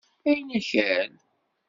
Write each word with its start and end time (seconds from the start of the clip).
Ayyen 0.29 0.49
akka!? 0.57 0.89